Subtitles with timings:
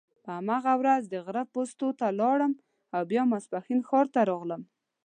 [0.23, 2.51] په هماغه ورځ د غره پوستو ته ولاړم
[2.95, 4.61] او بیا ماپښین ښار ته راغلم.